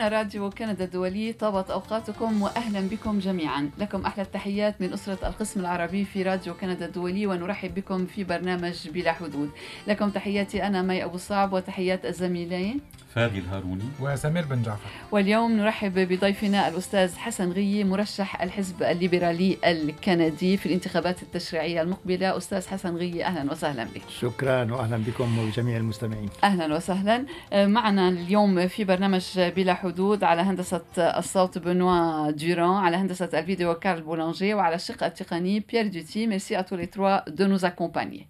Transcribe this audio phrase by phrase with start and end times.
[0.00, 3.70] هنا راديو كندا الدولي طابت أوقاتكم وأهلا بكم جميعا.
[3.78, 8.88] لكم أحلى التحيات من أسرة القسم العربي في راديو كندا الدولي ونرحب بكم في برنامج
[8.88, 9.50] بلا حدود.
[9.86, 12.80] لكم تحياتي أنا مي أبو صعب وتحيات الزميلين.
[13.14, 13.84] فادي الهاروني.
[14.00, 14.88] وسمير بن جعفر.
[15.12, 22.36] واليوم نرحب بضيفنا الأستاذ حسن غي مرشح الحزب الليبرالي الكندي في الانتخابات التشريعية المقبلة.
[22.36, 24.02] أستاذ حسن غي أهلا وسهلا بك.
[24.08, 26.28] شكرا وأهلا بكم وجميع المستمعين.
[26.44, 27.24] أهلا وسهلا.
[27.52, 34.02] معنا اليوم في برنامج بلا حدود على هندسة الصوت بنوا دوران على هندسة الفيديو كارل
[34.02, 36.26] بولانجي وعلى الشق التقني بيير دوتي.
[36.26, 38.26] Merci à tous les trois de nous accompagner.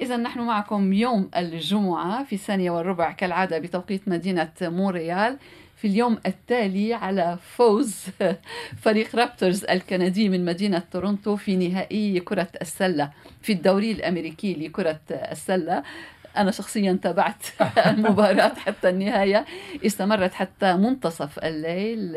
[0.00, 5.38] إذا نحن معكم يوم الجمعة في الثانية والربع كالعادة بتوقيت مدينة مونريال
[5.76, 7.96] في اليوم التالي على فوز
[8.84, 13.10] فريق رابترز الكندي من مدينة تورونتو في نهائي كرة السلة
[13.42, 15.82] في الدوري الأمريكي لكرة السلة
[16.36, 17.46] أنا شخصيا تابعت
[17.86, 19.44] المباراة حتى النهاية
[19.86, 22.16] استمرت حتى منتصف الليل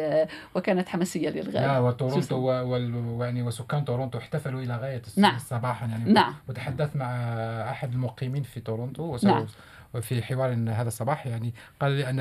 [0.55, 3.17] وكانت حماسية للغاية وتورونتو وال...
[3.19, 5.37] يعني وسكان تورونتو احتفلوا إلى غاية نعم.
[5.39, 6.33] صباحا يعني نعم.
[6.49, 7.05] وتحدثت مع
[7.69, 9.27] أحد المقيمين في تورونتو وسو...
[9.27, 9.45] نعم.
[9.97, 12.19] وفي حوار هذا الصباح يعني قال لي أن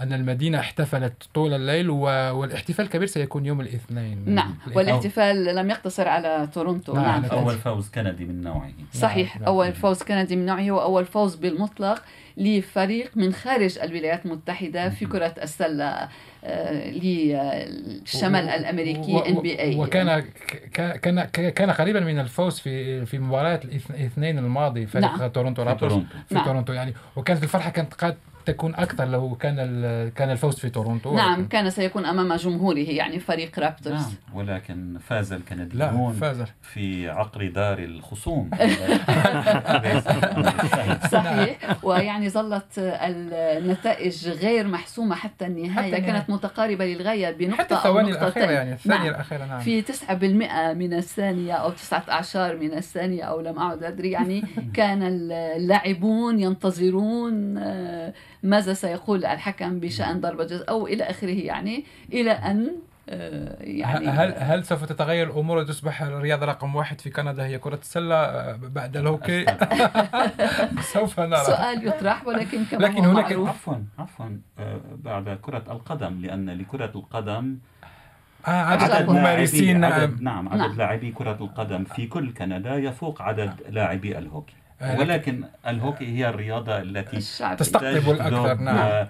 [0.00, 4.24] أن المدينة احتفلت طول الليل والاحتفال الكبير سيكون يوم الاثنين.
[4.26, 6.94] نعم والاحتفال لم يقتصر على تورونتو.
[6.94, 7.22] نعم.
[7.22, 7.30] نعم.
[7.30, 8.70] أول فوز كندي من نوعه.
[8.92, 9.46] صحيح نعم.
[9.46, 12.02] أول فوز كندي من نوعه وأول فوز بالمطلق.
[12.36, 16.08] لفريق من خارج الولايات المتحدة في كرة السلة
[16.44, 20.24] آه، للشمال الأمريكي NBA وكان
[20.72, 25.28] كان كان قريبا من الفوز في في مباراة الاثنين الماضي فريق نعم.
[25.28, 26.44] تورونتو في رابترز تورونتو في نعم.
[26.44, 31.14] تورونتو يعني وكانت الفرحة كانت قد تكون أكثر لو كان ال- كان الفوز في تورونتو
[31.14, 34.12] نعم كان سيكون أمام جمهوره يعني فريق رابترز نعم.
[34.34, 36.44] ولكن فاز لا الكنديون فاز.
[36.62, 38.50] في عقر دار الخصوم.
[41.12, 41.84] صحيح.
[41.84, 46.00] ويعني ظلت النتائج غير محسومة حتى النهاية حتى.
[46.02, 49.14] كانت متقاربة للغاية بنقطة حتى الثواني الأخيرة نقطتين يعني الثانية نعم.
[49.14, 49.60] الأخيرة نعم.
[49.60, 54.42] في 9% من الثانية أو تسعة أعشار من الثانية أو لم أعد أدري يعني
[54.76, 58.12] كان اللاعبون ينتظرون آه،
[58.46, 62.72] ماذا سيقول الحكم بشأن ضربة جزاء أو إلى آخره يعني إلى أن
[63.08, 67.74] آه، يعني هل هل سوف تتغير الأمور؟ وتصبح الرياضه رقم واحد في كندا هي كرة
[67.82, 69.44] السلة آه، بعد الهوكي.
[70.94, 71.44] سوف نرى.
[71.44, 73.48] سؤال يطرح ولكن كما لكن هو هناك- معروف.
[73.48, 74.26] عفوا عفوا
[74.58, 77.58] آه، بعد كرة القدم لأن لكرة القدم
[78.46, 80.76] آه عدد عدد ممارسين لاعبي- نعم عدد نعم عدد نعم.
[80.78, 84.54] لاعبي كرة القدم في كل كندا يفوق عدد لاعبي الهوكي.
[84.98, 87.16] ولكن الهوكي هي الرياضة التي
[87.56, 88.76] تستقطب الأكثر، نعم.
[88.78, 89.08] آه،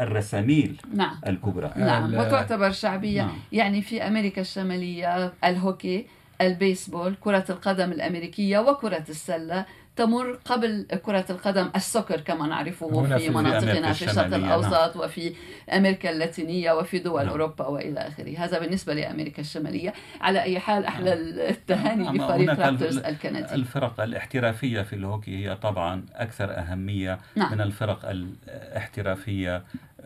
[0.00, 1.20] الرساميل نعم.
[1.26, 1.72] الكبرى.
[1.76, 3.22] نعم ال- وتعتبر شعبية.
[3.22, 3.36] نعم.
[3.52, 6.06] يعني في أمريكا الشمالية الهوكي
[6.40, 9.64] البيسبول كرة القدم الأمريكية وكرة السلة.
[9.98, 11.70] تمر قبل كرة القدم.
[11.76, 15.32] ال soccer كما نعرفه في, في مناطقنا في الشرق الشمالية، الأوسط وفي
[15.72, 17.28] أمريكا اللاتينية وفي دول نعم.
[17.30, 18.38] أوروبا وإلى آخره.
[18.38, 19.94] هذا بالنسبة لأمريكا الشمالية.
[20.20, 21.12] على أي حال أحلى
[21.50, 23.54] التهاني لفريق هناك رابترز ال- الكندي.
[23.54, 27.52] الفرق الاحترافية في الهوكي هي طبعا أكثر أهمية نعم.
[27.52, 29.62] من الفرق الاحترافية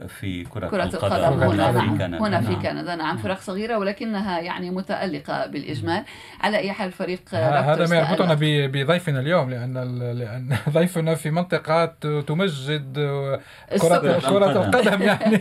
[0.08, 1.40] في كرة, كرة القدم القدم.
[1.40, 1.96] كرة هنا القدم نعم.
[1.96, 2.18] في كندا.
[2.18, 2.62] هنا في نعم.
[2.62, 2.94] كندا.
[2.96, 3.16] نعم.
[3.16, 6.04] فرق صغيرة ولكنها يعني متألقة بالإجمال.
[6.40, 8.34] على أي حال فريق هذا ما يربطنا
[8.68, 12.94] بضيفنا اليوم لأن ال- لأن ضيفنا في منطقة ت- تمجد.
[13.82, 15.38] كرة كرة القدم يعني.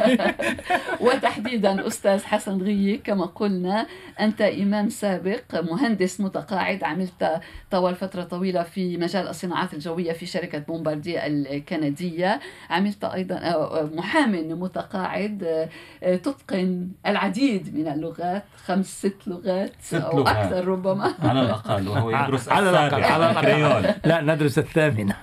[1.02, 3.88] وتحديدا أستاذ حسن غيي كما قلنا
[4.20, 10.60] أنت إمام سابق مهندس متقاعد عملت طوال فترة طويلة في مجال الصناعات الجوية في شركة
[10.60, 12.40] بومباردية الكندية.
[12.70, 15.70] عملت أيضا آه، محام متقاعد آه،
[16.04, 18.44] آه، تتقن العديد من اللغات.
[18.66, 20.36] خمس ست لغات ست أو لغات.
[20.36, 21.14] أكثر ربما.
[21.24, 23.94] على الأقل وهو يدرس على الأقل على الأقل.
[24.06, 25.16] لا ندرس الثامنة.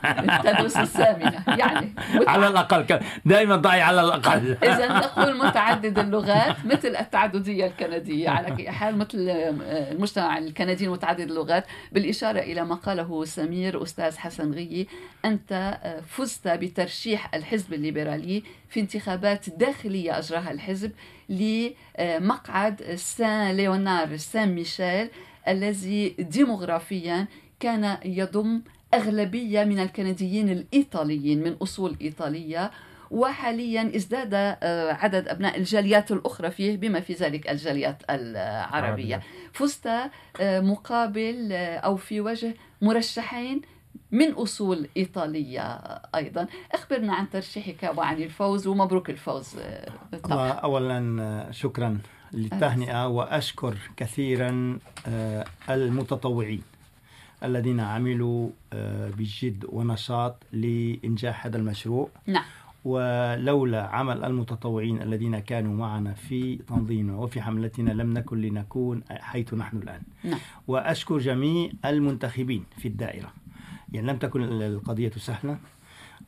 [0.44, 1.94] تدرس الثامنة يعني.
[2.26, 4.56] على الأقل دائما ضعي على الأقل.
[4.62, 8.28] إذا نقول متعدد اللغات مثل التعددية الكندية.
[8.30, 11.66] على أي حال مثل آه، المجتمع الكندي المتعدد اللغات.
[11.92, 14.88] بالإشارة إلى ما قاله سمير أستاذ حسن غيي
[15.24, 20.92] أنت آه، فزت بترشيح الحزب الليبرالي في انتخابات داخلية أجراها الحزب.
[21.28, 25.10] لمقعد سان ليونار سان ميشيل
[25.48, 27.26] الذي ديموغرافيا
[27.60, 28.62] كان يضم
[28.94, 32.70] أغلبية من الكنديين الإيطاليين من أصول إيطالية
[33.10, 39.22] وحاليا ازداد آه، عدد أبناء الجاليات الأخرى فيه بما في ذلك الجاليات العربية.
[39.52, 39.86] فزت
[40.40, 43.60] آه، مقابل آه، أو في وجه مرشحين
[44.12, 45.62] من أصول إيطالية
[46.14, 46.46] أيضا.
[46.72, 49.56] أخبرنا عن ترشيحك وعن الفوز ومبروك الفوز
[50.12, 51.98] بالطبع أولا شكرا
[52.32, 56.62] للتهنئة وأشكر كثيرا آه، المتطوعين
[57.44, 62.08] الذين عملوا آه، بجد ونشاط لإنجاح هذا المشروع.
[62.26, 62.44] نعم.
[62.84, 69.76] ولولا عمل المتطوعين الذين كانوا معنا في تنظيمنا وفي حملتنا لم نكن لنكون حيث نحن
[69.76, 70.02] الآن.
[70.24, 70.38] نعم.
[70.68, 73.32] وأشكر جميع المنتخبين في الدائرة.
[73.92, 75.58] يعني لم تكن القضية سهلة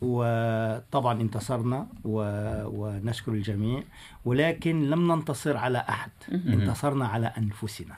[0.00, 2.22] وطبعا انتصرنا و...
[2.66, 3.82] ونشكر الجميع
[4.24, 7.94] ولكن لم ننتصر على أحد انتصرنا على أنفسنا.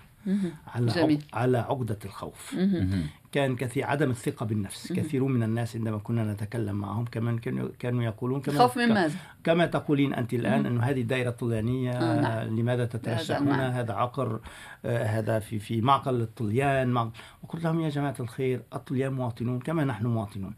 [0.67, 0.91] على.
[1.17, 1.19] عق...
[1.33, 2.55] على عقدة الخوف.
[3.33, 4.93] كان كثير عدم الثقة بالنفس.
[4.93, 7.39] كثيرون من الناس عندما كنا نتكلم معهم كمان
[7.79, 9.15] كانوا يقولون كما خوف من ماذا؟
[9.45, 10.67] كما تقولين أنت الآن.
[10.67, 12.61] أنه هذه الدائرة الطليانية آه، نعم.
[12.61, 13.39] لماذا هذا.
[13.39, 14.41] هنا هذا عقر
[14.85, 17.11] آه، هذا في في معقل الطليان مع...
[17.43, 20.55] وقلت لهم يا جماعة الخير الطليان مواطنون كما نحن مواطنون.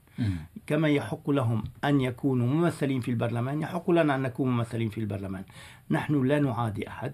[0.67, 5.45] كما يحق لهم أن يكونوا ممثلين في البرلمان يحق لنا أن نكون ممثلين في البرلمان
[5.91, 7.13] نحن لا نعادي أحد.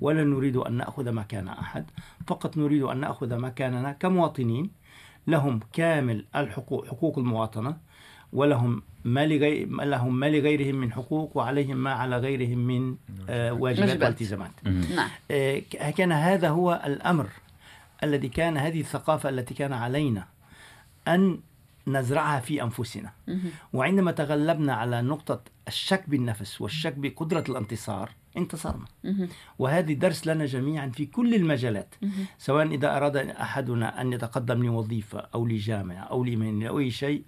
[0.00, 1.90] ولا نريد أن نأخذ مكان أحد
[2.26, 4.81] فقط نريد أن نأخذ مكاننا كمواطنين
[5.26, 7.76] لهم كامل الحقوق حقوق المواطنة
[8.32, 12.96] ولهم ما لغير لهم ما لغيرهم من حقوق وعليهم ما على غيرهم من
[13.28, 14.08] آه، واجبات واجبات.
[14.08, 14.50] والتزامات.
[14.96, 15.58] نعم آه،
[15.96, 17.28] كان هذا هو الأمر
[18.02, 20.24] الذي كان هذه الثقافة التي كان علينا
[21.08, 21.40] أن
[21.86, 23.12] نزرعها في أنفسنا.
[23.72, 28.84] وعندما تغلبنا على نقطة الشك بالنفس والشك بقدرة الانتصار انتصرنا.
[29.58, 31.94] وهذه درس لنا جميعا في كل المجالات.
[32.38, 37.22] سواء إذا أراد أحدنا أن يتقدم لوظيفة أو لجامعة أو لمهنة أو أي شيء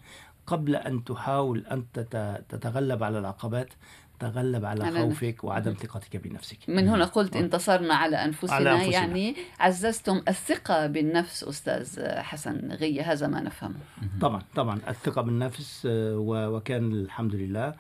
[0.47, 3.71] قبل أن تحاول أن تت- تتغلب على العقبات
[4.19, 6.59] تغلب على على خوفك وعدم ثقتك بنفسك.
[6.69, 8.93] من هنا قلت انتصرنا على أنفسنا, على أنفسنا.
[8.93, 13.75] يعني عززتم الثقة بالنفس أستاذ حسن غية هذا ما نفهمه.
[14.21, 14.81] طبعا طبعا.
[14.89, 16.17] الثقة بالنفس آه،
[16.49, 17.75] وكان الحمد لله.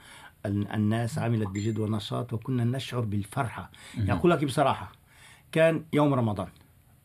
[0.46, 4.92] الناس عملت بجد ونشاط وكنا نشعر بالفرحة يعني أقول لك بصراحة
[5.52, 6.48] كان يوم رمضان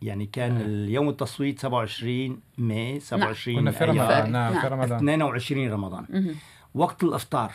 [0.01, 0.62] يعني كان نعم.
[0.62, 3.84] اليوم التصويت 27 ماي 27 كنا في.
[3.86, 4.74] رمضان نعم في نعم.
[4.74, 6.36] رمضان 22 رمضان.
[6.75, 7.51] وقت الإفطار.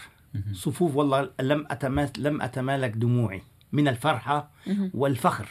[0.53, 4.51] صفوف والله لم أتمالك لم أتمالك دموعي من الفرحة.
[4.95, 5.49] والفخر.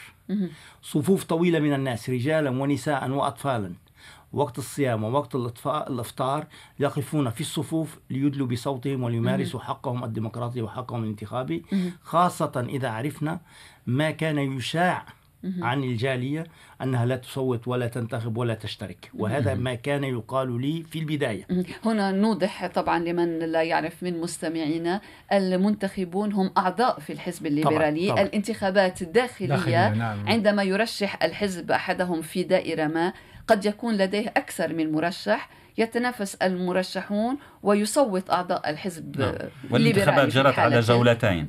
[0.82, 3.72] صفوف طويلة من الناس رجالا ونساء وأطفالا
[4.34, 5.34] وقت الصيام ووقت
[5.66, 6.46] الإفطار
[6.78, 11.64] يقفون في الصفوف ليدلوا بصوتهم وليمارسوا حقهم الديمقراطي وحقهم الانتخابي.
[12.02, 13.40] خاصة إذا عرفنا
[13.86, 15.06] ما كان يشاع.
[15.62, 16.46] عن الجالية
[16.82, 21.46] أنها لا تصوت ولا تنتخب ولا تشترك وهذا ما كان يقال لي في البداية
[21.84, 25.00] هنا نوضح طبعا لمن لا يعرف من مستمعينا
[25.32, 28.22] المنتخبون هم أعضاء في الحزب الليبرالي طبعاً.
[28.22, 33.12] الانتخابات الداخلية داخلية نعم عندما يرشح الحزب أحدهم في دائرة ما
[33.46, 39.28] قد يكون لديه أكثر من مرشح يتنافس المرشحون ويصوت أعضاء الحزب نعم.
[39.30, 41.48] الليبرالي والانتخابات جرت على جولتين.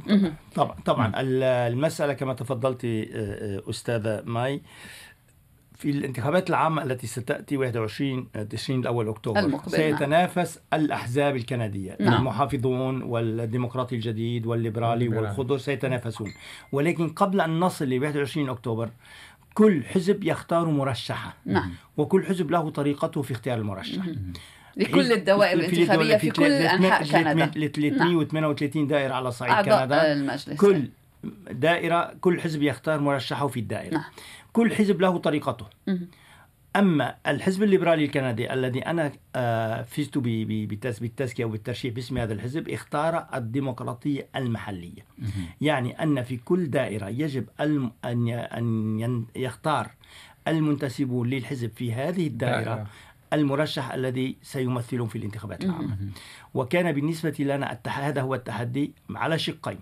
[0.55, 4.61] طبعا طبعا ال- المسألة كما تفضلت آه، آه، أستاذة ماي
[5.77, 9.81] في الانتخابات العامة التي ستأتي 21 تشرين الأول أكتوبر المقبل، نعم.
[9.81, 12.13] سيتنافس الأحزاب الكندية نعم.
[12.13, 15.27] المحافظون والديمقراطي الجديد والليبرالي والليبرالي.
[15.27, 16.33] والخضر سيتنافسون
[16.71, 18.89] ولكن قبل أن نصل ل 21 أكتوبر
[19.55, 21.35] كل حزب يختار مرشحة.
[21.45, 21.71] نعم.
[21.97, 24.05] وكل حزب له طريقته في اختيار المرشح.
[24.77, 27.51] لكل الدوائر الانتخابية في كل أنحاء كندا.
[27.55, 30.13] ل 338 دائرة على صعيد كندا.
[30.13, 30.49] المجلس.
[30.49, 30.89] كل
[31.51, 33.93] دائرة كل حزب يختار مرشحه في الدائرة.
[33.93, 34.11] نعم.
[34.53, 35.65] كل حزب له طريقته.
[35.87, 36.07] مهم.
[36.75, 42.33] أما الحزب الليبرالي الكندي الذي أنا آه، فزت ب- ب- بالتز- بالتزكية وبالترشيح باسم هذا
[42.33, 45.31] الحزب اختار الديمقراطية المحلية مهم.
[45.61, 47.45] يعني أن في كل دائرة يجب
[48.99, 49.89] ين- يختار
[50.47, 52.87] المنتسبون للحزب في هذه الدائرة دائرة.
[53.33, 56.11] المرشح الذي سيمثلهم في الانتخابات العامة مهم.
[56.53, 57.79] وكان بالنسبة لنا.
[57.87, 59.79] هذا هو التحدي على شقين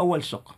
[0.00, 0.56] أول شق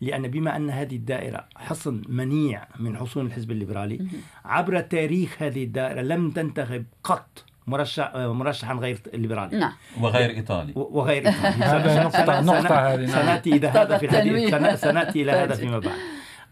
[0.00, 4.06] لأن بما أن هذه الدائرة حصن منيع من حصون الحزب الليبرالي
[4.44, 9.72] عبر تاريخ هذه الدائرة لم تنتخب قط مرشح مرشحا غير ليبرالي نعم.
[10.00, 10.72] وغير إيطالي.
[10.76, 11.58] و- وغير سن-
[12.04, 13.06] نقطة سن- هذه، نعم.
[13.06, 14.50] سنأتي إلى هذا في الحديث التنويه.
[14.74, 15.54] سن- سنأتي إلى هذا.
[15.54, 15.94] فيما بعد.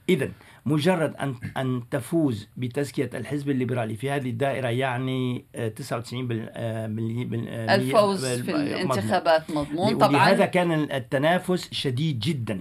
[0.09, 0.29] إذا
[0.67, 6.87] مجرد أن أن تفوز بتزكية الحزب الليبرالي في هذه الدائرة يعني آه، 99 بال آه،
[6.87, 8.51] بال- بال- آه، الفوز في.
[8.57, 9.99] الانتخابات مضمون.
[9.99, 12.61] طبعا كان التنافس شديد جدا.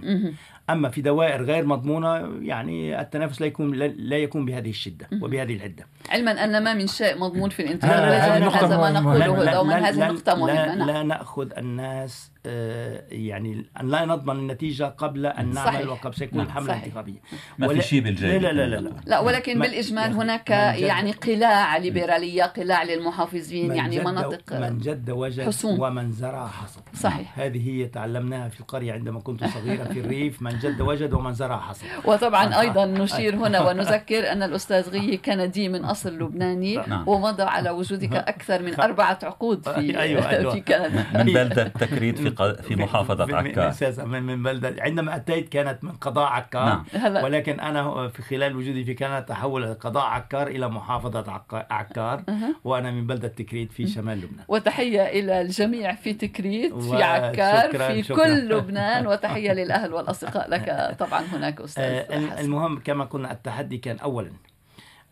[0.70, 5.22] أما في دوائر غير مضمونة يعني التنافس لا يكون لا- لا يكون بهذه الشدة مهم.
[5.22, 9.26] وبهذه الحده علما أن ما من شيء مضمون في الانتخابات نقطة هذا ما مهمة.
[9.26, 14.04] نقوله دوما لا- هذه نقطة مهمة لا, نعم لا نأخذ الناس آه، يعني أن لا
[14.04, 15.88] نضمن النتيجة قبل أن نعمل صحيح.
[15.88, 16.46] وقد سيكون نعم.
[16.46, 16.78] الحملة صحيح.
[16.80, 17.18] الانتخابيه
[17.58, 19.18] ما في شيء بالجاي لا لا لا لا, لا.
[19.20, 25.10] ولكن ما- بالإجمال يعني هناك يعني قلاع ليبرالية قلاع للمحافظين من يعني مناطق من جد
[25.10, 25.80] وجد حصون.
[25.80, 30.53] ومن زرع حصد صحيح هذه هي تعلمناها في القرية عندما كنت صغيرا في الريف من
[30.62, 32.60] جد وجد ومن زرع حصد وطبعا.
[32.60, 37.08] أيضا نشير هنا ونذكر أن الأستاذ غي كندي من أصل لبناني نعم.
[37.08, 40.52] ومضى على وجودك أكثر من أربعة عقود في أيوة، أيوة.
[40.54, 45.16] في كندا من بلدة تكريت في في محافظة من- عكار أساسا من, من بلدة عندما
[45.16, 47.24] أتيت كانت من قضاء عكار نعم.
[47.24, 52.22] ولكن أنا في خلال وجودي في كندا تحول قضاء عكار إلى محافظة عكا- عكار.
[52.64, 58.02] وأنا من بلدة تكريت في شمال لبنان وتحية إلى الجميع في تكريت في عكار في
[58.02, 58.24] شكراً.
[58.24, 62.38] كل لبنان وتحية للأهل والأصدقاء لك طبعا هناك أستاذ آه، حسن.
[62.44, 64.32] المهم كما قلنا التحدي كان اولا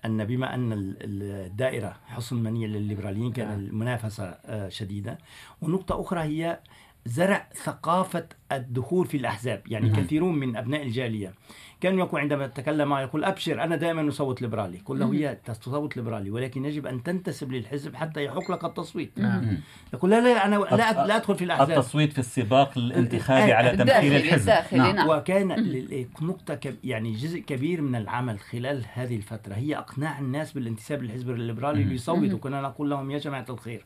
[0.04, 3.58] أن بما أن ال- ال- الدائرة حصن منيع للليبراليين كان نعم.
[3.58, 5.18] المنافسة آه، شديدة
[5.62, 6.58] ونقطة أخرى هي
[7.06, 9.96] زرع ثقافة الدخول في الأحزاب يعني مم.
[9.96, 11.34] كثيرون من أبناء الجالية
[11.82, 14.78] كان يقول عندما اتكلم معه يقول أبشر أنا دائما أصوت ليبرالي.
[14.84, 15.14] قل له.
[15.14, 19.10] هي تصوت ليبرالي ولكن يجب أن تنتسب للحزب حتى يحق لك التصويت.
[19.16, 19.44] نعم.
[19.44, 19.60] مم.
[19.94, 21.70] يقول لا لا أنا لا, لا أدخل في الأحزاب.
[21.70, 24.40] التصويت في السباق الانتخابي على تمثيل الداخلي الحزب.
[24.40, 25.08] الداخلي نعم.
[25.08, 31.30] وكان نقطة يعني جزء كبير من العمل خلال هذه الفترة هي إقناع الناس بالانتساب للحزب
[31.30, 31.84] الليبرالي.
[31.84, 33.84] ليصوتوا كنا نقول لهم يا جماعة الخير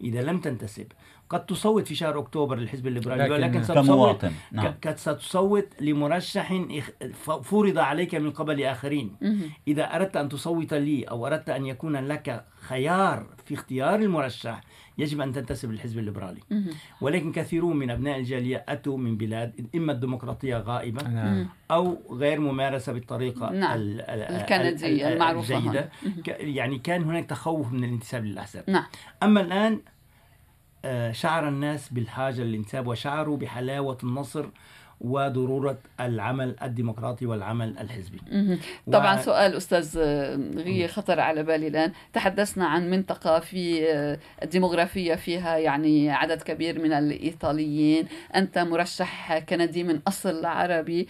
[0.00, 0.86] إذا لم تنتسب
[1.30, 4.74] قد تصوت في شهر أكتوبر للحزب الليبرالي لكن ولكن ستصوت كمواطن نعم.
[4.86, 6.54] قد ستصوت لمرشح
[7.42, 9.16] فرض عليك من قبل آخرين.
[9.68, 14.60] إذا أردت أن تصوت لي أو أردت أن يكون لك خيار في اختيار المرشح
[14.98, 16.40] يجب أن تنتسب للحزب الليبرالي.
[17.00, 21.48] ولكن كثيرون من أبناء الجالية أتوا من بلاد إما الديمقراطية غائبة نعم.
[21.70, 23.76] أو غير ممارسة بالطريقة نعم.
[23.80, 25.88] ال- ال- الكندية ال- المعروفة
[26.28, 28.84] يعني كان هناك تخوف من الانتساب للأحزاب نعم.
[29.22, 29.80] أما الآن
[31.12, 34.46] شعر الناس بالحاجة للانتساب وشعروا بحلاوة النصر
[35.00, 38.18] وضرورة العمل الديمقراطي والعمل الحزبي.
[38.92, 39.98] طبعا و- سؤال أستاذ
[40.56, 41.92] غي خطر على بالي الآن.
[42.12, 48.06] تحدثنا عن منطقة في آه، الديموغرافيه فيها يعني عدد كبير من الإيطاليين.
[48.34, 51.08] أنت مرشح كندي من أصل عربي.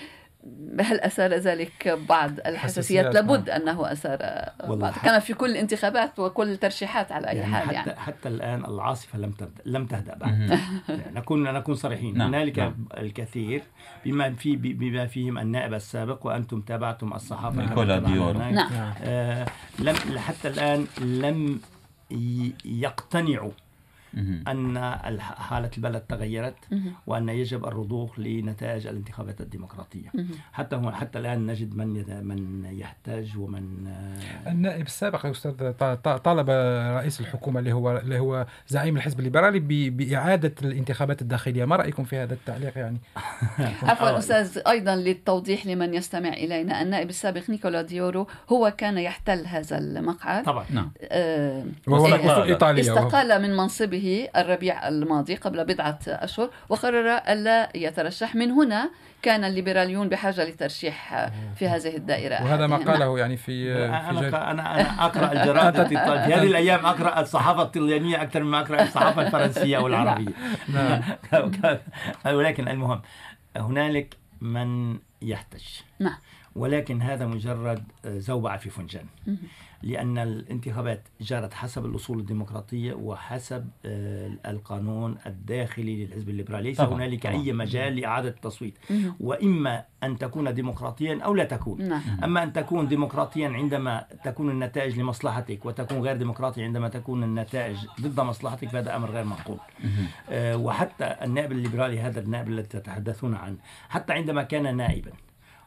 [0.80, 4.18] هل أثار ذلك بعض الحساسيات حساسيات، لابد أنه أثار
[4.60, 8.28] والله بعض كما في كل الانتخابات وكل الترشيحات على أي يعني حال حتى يعني حتى
[8.28, 10.40] الآن العاصفة لم تبدأ لم تهدأ بعد.
[10.88, 12.88] يعني نكون نكون صريحين نعم، هنالك نعم.
[12.98, 13.62] الكثير
[14.04, 17.98] بما في بما فيهم النائب السابق وأنتم تابعتم الصحافة نيكولا.
[17.98, 18.52] هناك.
[18.52, 19.46] نعم نعم آه
[19.78, 21.60] لم حتى الآن لم
[22.64, 23.50] يقتنعوا
[25.08, 26.54] الح- حالة البلد تغيرت.
[27.06, 30.28] وأن يجب الرضوخ لنتائج الانتخابات الديمقراطية مهم.
[30.52, 33.88] حتى هو حتى الآن نجد من من يحتاج ومن
[34.46, 35.30] النائب السابق يا
[35.94, 36.50] ط- طالب
[36.98, 42.04] رئيس الحكومة اللي هو اللي هو زعيم الحزب الليبرالي ب- بإعادة الانتخابات الداخلية، ما رأيكم
[42.04, 42.98] في هذا التعليق يعني؟
[43.82, 44.18] عفوا.
[44.18, 50.44] أستاذ أيضا للتوضيح لمن يستمع إلينا النائب السابق نيكولا ديورو هو كان يحتل هذا المقعد
[50.44, 52.42] طبعا نعم آه، وهو وهو-
[52.80, 53.97] استقال من منصبه
[54.36, 58.90] الربيع الماضي قبل بضعة أشهر وقرر ألا يترشح من هنا
[59.22, 62.88] كان الليبراليون بحاجة لترشيح في هذه الدائرة وهذا ما نعم.
[62.88, 64.36] قاله يعني في في.
[64.36, 65.86] أنا أنا أقرأ الجرائد.
[65.88, 70.32] في هذه الأيام أقرأ الصحافة الطليانيه أكثر مما أقرأ الصحافة الفرنسية والعربيه
[70.74, 71.02] نعم.
[72.36, 73.02] ولكن المهم
[73.56, 75.64] هنالك من يحتج
[75.98, 76.18] نعم.
[76.54, 79.06] ولكن هذا مجرد زوبعة في فنجان.
[79.82, 87.26] لأن الانتخابات جرت حسب الأصول الديمقراطية وحسب آه، القانون الداخلي للحزب الليبرالي ليس هنالك.
[87.26, 88.78] أي مجال لإعادة التصويت.
[89.20, 94.98] وإما أن تكون ديمقراطيا أو لا تكون نعم أما أن تكون ديمقراطيا عندما تكون النتائج
[95.00, 99.58] لمصلحتك وتكون غير ديمقراطي عندما تكون النتائج ضد مصلحتك فهذا أمر غير معقول.
[100.30, 103.56] آه، وحتى النائب الليبرالي هذا النائب الذي تتحدثون عنه
[103.88, 105.12] حتى عندما كان نائبا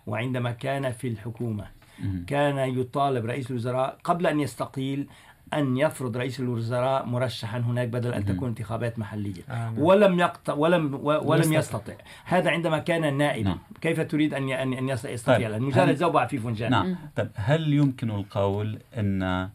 [0.07, 1.80] وعندما كان في الحكومة.
[2.27, 5.07] كان يطالب رئيس الوزراء قبل أن يستقيل
[5.53, 8.25] أن يفرض رئيس الوزراء مرشحا هناك بدل أن.
[8.25, 9.73] تكون انتخابات محلية آه،.
[9.77, 11.57] ولم يقطع ولم و- ولم يستطع.
[11.57, 11.93] يستطع
[12.25, 13.59] هذا عندما كان نائب نعم.
[13.81, 16.95] كيف تريد أن ي- أن أن يست- يستطيع طيب، مجرد هل- زوبع في فنجان نعم
[17.15, 19.49] طيب هل يمكن القول أن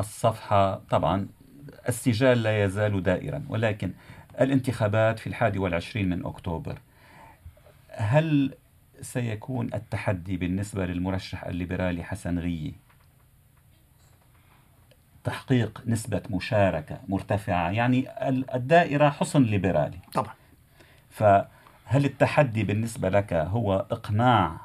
[0.00, 1.26] الصفحة طبعا
[1.88, 3.92] السجال لا يزال دائرا ولكن
[4.40, 6.78] الانتخابات في الحادي والعشرين من أكتوبر
[7.90, 8.54] هل
[9.00, 12.74] سيكون التحدي بالنسبة للمرشح الليبرالي حسن غيي.
[15.24, 19.98] تحقيق نسبة مشاركة مرتفعة يعني ال- الدائرة حصن ليبرالي.
[20.14, 20.34] طبعا.
[21.10, 24.56] فهل التحدي بالنسبة لك هو إقناع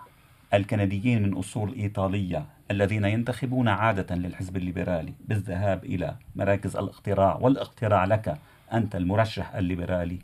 [0.54, 8.38] الكنديين من أصول إيطالية الذين ينتخبون عادة للحزب الليبرالي بالذهاب إلى مراكز الاقتراع؟ والاقتراع لك
[8.74, 10.20] أنت المرشح الليبرالي.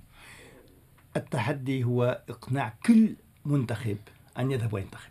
[1.17, 3.15] التحدي هو إقناع كل
[3.49, 3.97] منتخب
[4.39, 5.09] أن يذهب وينتخب.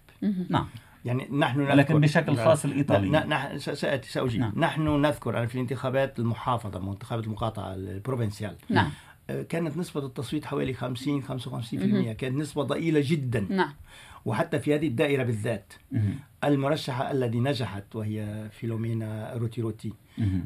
[0.49, 0.66] نعم
[1.04, 4.52] يعني نحن ولكن نذكر- بشكل خاص ن- الإيطاليين نحن س- سأتي سأجيب نعم.
[4.57, 8.90] نحن نذكر في الانتخابات المحافظة انتخابات المقاطعة البروفنسيال نعم
[9.30, 12.12] آه، كانت نسبة التصويت حوالي 50 55% مهم.
[12.12, 13.73] كانت نسبة ضئيلة جدا نعم
[14.25, 15.73] وحتى في هذه الدائرة بالذات.
[16.45, 19.92] المرشحة الذي نجحت وهي فيلومينا روتي روتي.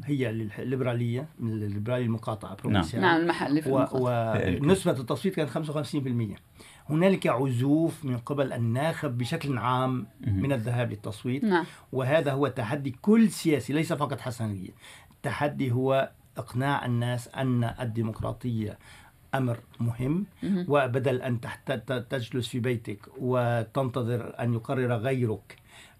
[0.05, 3.01] هي الليبرالية من الليبرالية المقاطعة provincial.
[3.01, 3.69] نعم المحلي في.
[4.61, 6.35] ونسبة التصويت كانت 55%
[6.89, 10.07] هنالك عزوف من قبل الناخب بشكل عام.
[10.27, 14.69] من الذهاب للتصويت نعم وهذا هو تحدي كل سياسي ليس فقط حسنية
[15.11, 18.77] التحدي هو إقناع الناس أن الديمقراطية
[19.35, 20.25] أمر مهم.
[20.69, 25.55] وبدل أن تحت ت- تجلس في بيتك وتنتظر أن يقرر غيرك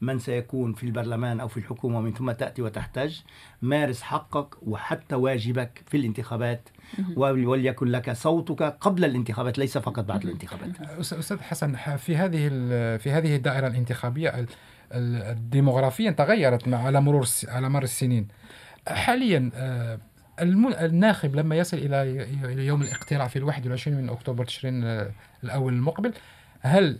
[0.05, 3.15] من سيكون في البرلمان أو في الحكومة ومن ثم تأتي وتحتج
[3.61, 6.69] مارس حقك وحتى واجبك في الانتخابات
[7.15, 10.77] ول- وليكن لك صوتك قبل الانتخابات ليس فقط بعد الانتخابات.
[10.77, 14.47] أس- أستاذ حسن في هذه ال- في هذه الدائرة الانتخابية ال-
[14.93, 18.27] ال- الديموغرافيا تغيرت مع على مرور الس- على مر السنين.
[18.87, 19.49] حاليا
[20.39, 22.01] الناخب لما يصل إلى
[22.43, 25.11] إلى يوم الاقتراع في الواحد والعشرين من أكتوبر تشرين آه،
[25.43, 26.13] الأول المقبل
[26.61, 26.99] هل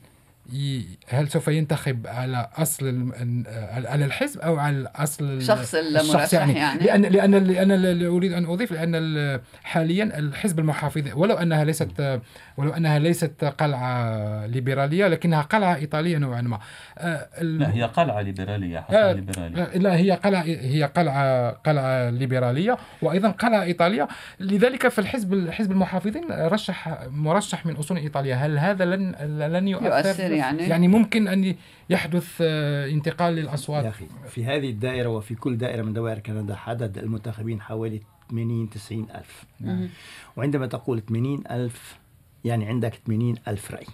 [1.09, 3.11] هل سوف ينتخب على أصل
[3.47, 6.79] آه، على الحزب أو على أصل ال- شخص الشخص المرشح يعني, يعني.
[6.83, 12.19] لأن لأن لأن ال- أريد أن أضيف لأن ال- حاليا الحزب المحافظ ولو أنها ليست
[12.57, 16.59] ولو أنها ليست قلعة ليبرالية لكنها قلعة إيطالية نوعا ما.
[16.97, 19.63] آه، لا هي قلعة ليبرالية حسب آه، ليبرالية.
[19.77, 24.07] لا هي قلعة هي قلعة قلعة ليبرالية وأيضا قلعة إيطالية.
[24.39, 28.35] لذلك في الحزب الحزب المحافظين رشح مرشح من أصول إيطالية.
[28.45, 29.11] هل هذا لن
[29.53, 31.55] لن يؤثر, يؤثر يعني؟ يعني ممكن أن
[31.89, 36.57] يحدث آه، انتقال يا للأصوات أخي في هذه الدائرة وفي كل دائرة من دوائر كندا
[36.65, 39.43] عدد المنتخبين حوالي 80 90 ألف.
[39.61, 39.89] مهم.
[40.37, 41.97] وعندما تقول 80 ألف
[42.45, 43.85] يعني عندك 80 ألف رأي.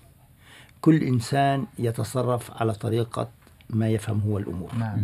[0.82, 3.30] كل إنسان يتصرف على طريقة
[3.70, 4.76] ما يفهم هو الأمور.
[4.80, 5.04] نعم.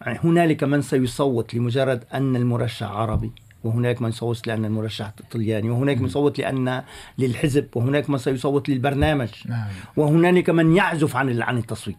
[0.00, 3.32] يعني هنالك من سيصوت لمجرد أن المرشح عربي
[3.64, 6.82] وهناك من يصوت لأن المرشح طلياني وهناك من يصوت لأن
[7.18, 9.28] للحزب وهناك من سيصوت للبرنامج.
[9.46, 9.68] نعم.
[9.96, 11.96] وهنالك من يعزف عن عن التصويت.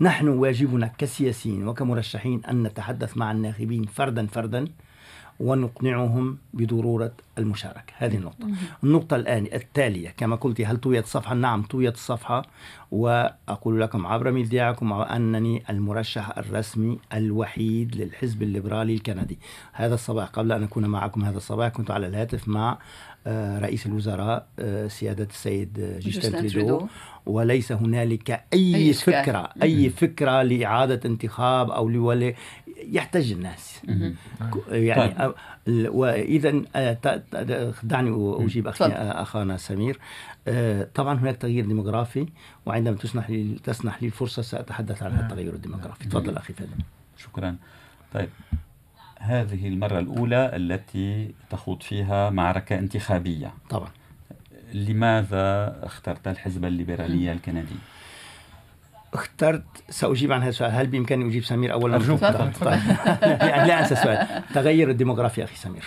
[0.00, 4.64] نحن واجبنا كسياسيين وكمرشحين أن نتحدث مع الناخبين فردا فردا.
[5.42, 7.92] ونقنعهم بضرورة المشاركة.
[7.96, 8.48] هذه النقطة.
[8.84, 12.42] النقطة الآن التالية كما قلت هل طويت الصفحة نعم طويت الصفحة
[12.90, 19.38] وأقول لكم عبر مذياعكم أنني المرشح الرسمي الوحيد للحزب الليبرالي الكندي.
[19.72, 22.78] هذا الصباح قبل أن أكون معكم هذا الصباح كنت على الهاتف مع
[23.26, 26.86] آه، رئيس الوزراء آه، سيادة السيد آه، جيستن جوستن تريدو.
[27.26, 28.92] وليس هنالك أي.
[28.92, 32.34] فكرة أي فكرة لإعادة انتخاب أو لولي
[32.90, 33.82] يحتاج الناس.
[34.68, 35.34] يعني طيب.
[35.68, 37.22] وإذا آه،
[37.82, 38.94] دعني أخي تفضل.
[38.94, 39.98] آه، أخانا سمير.
[40.48, 42.26] آه، طبعا هناك تغيير ديموغرافي
[42.66, 45.24] وعندما تسنح لي تسنح لي الفرصة سأتحدث عن نعم.
[45.24, 46.04] التغير الديموغرافي.
[46.04, 46.78] تفضل أخي فادم
[47.18, 47.56] شكرا.
[48.14, 48.28] طيب.
[49.18, 53.54] هذه المرة الأولى التي تخوض فيها معركة انتخابية.
[53.70, 53.88] طبعا.
[54.74, 57.74] لماذا اخترت الحزب الليبرالي الكندي؟
[59.14, 60.70] اخترت سأجيب عن هذا السؤال.
[60.70, 62.20] هل بإمكاني أجيب سمير أولا أرجوك.
[62.20, 62.52] تفضل.
[62.52, 62.80] طيب.
[63.48, 65.84] يعني لا أنسى السؤال تغير الديموغرافي أخي سمير.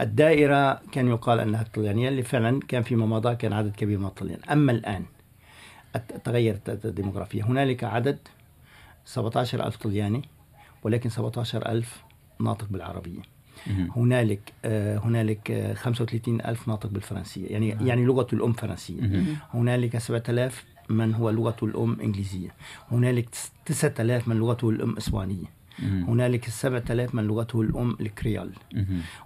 [0.00, 4.38] الدائرة كان يقال أنها الطليانية اللي فعلا كان فيما مضى كان عدد كبير من الطليان.
[4.52, 5.04] أما الآن
[5.96, 7.42] الت- تغيرت الديموغرافية.
[7.44, 8.18] هنالك عدد
[9.04, 10.22] 17 ألف طلياني
[10.82, 12.02] ولكن 17 ألف
[12.40, 13.20] ناطق بالعربية.
[13.66, 13.90] مهم.
[13.96, 17.46] هنالك آه، هنالك آه، 35 ألف ناطق بالفرنسية.
[17.48, 19.00] يعني يعني لغة الأم فرنسية.
[19.54, 22.54] هنالك 7000 من هو لغته الأم إنجليزية.
[22.90, 23.28] هنالك
[23.66, 25.61] 9000 من لغته الأم إسبانية.
[25.80, 28.50] هنالك 7000 من لغته الأم الكريول.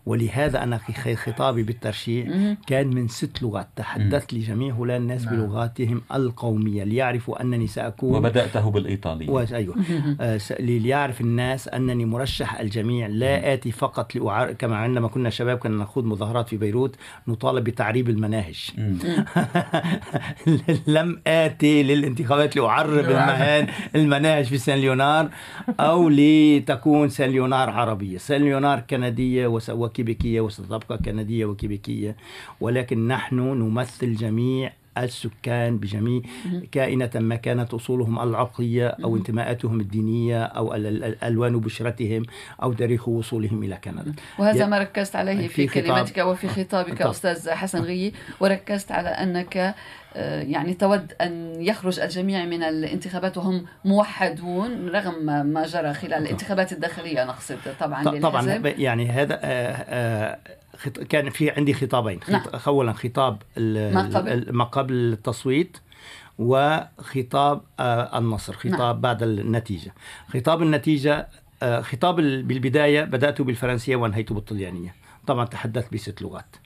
[0.07, 0.81] ولهذا أنا
[1.15, 2.29] خطابي بالترشيح.
[2.67, 5.37] كان من ست لغات تحدثت لجميع هؤلاء الناس نعم.
[5.37, 9.31] بلغاتهم القومية ليعرفوا أنني سأكون وبدأته بالإيطالية.
[9.31, 9.77] و- أيوه.
[10.21, 14.53] آه، س- ليعرف الناس أنني مرشح الجميع لا آتي فقط لأعار...
[14.53, 16.97] كما عندما كنا شباب كنا نخوض مظاهرات في بيروت
[17.29, 18.71] نطالب بتعريب المناهج.
[20.87, 25.29] لم آتي للانتخابات لأعرب المهان المناهج في سان ليونار
[25.81, 32.17] أو لتكون سان ليونار عربية، سان ليونار كندية وس- وكيبيكية وستبقى كندية وكيبيكية.
[32.61, 36.21] ولكن نحن نمثل جميع السكان بجميع
[36.73, 40.75] كائنة ما كانت أصولهم العرقية أو انتماءاتهم الدينية أو
[41.23, 42.23] ألوان بشرتهم
[42.63, 44.15] أو تاريخ وصولهم إلى كندا.
[44.39, 47.03] وهذا ما ركزت عليه في في كلمتك وفي خطابك.
[47.03, 48.13] أستاذ حسن غيي.
[48.41, 49.75] وركزت على أنك
[50.41, 57.25] يعني تود أن يخرج الجميع من الانتخابات وهم موحدون رغم ما- جرى خلال الانتخابات الداخلية
[57.25, 58.57] نقصد طبعا طبعا.
[58.67, 60.39] يعني هذا آه، آه،
[61.09, 62.43] كان في عندي خطابين نعم.
[62.67, 64.95] اولا خطاب ما قبل.
[64.95, 65.77] التصويت
[66.39, 69.01] وخطاب آه، النصر خطاب نعم.
[69.01, 69.95] بعد النتيجة
[70.29, 71.29] خطاب النتيجة
[71.63, 74.95] آه، خطاب ال- بالبداية بدأت بالفرنسية وانهيت بالطليانية
[75.27, 76.66] طبعا تحدثت بست لغات آه،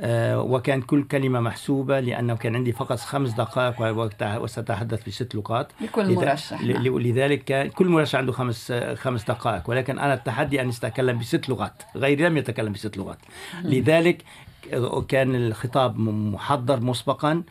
[0.00, 5.72] وكان كل كلمة محسوبة لأنه كان عندي فقط خمس دقائق وقتها وسأتحدث بست لغات.
[5.80, 6.98] لكل مرشح نعم.
[6.98, 11.82] لذلك كل مرشح عنده خمس خمس دقائق ولكن أنا التحدي أن اتكلم بست لغات.
[11.96, 13.18] غيري لم يتكلم بست لغات.
[13.64, 14.22] لذلك
[15.08, 17.42] كان الخطاب محضر مسبقا